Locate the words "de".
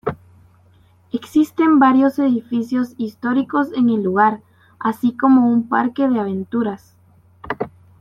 6.09-6.19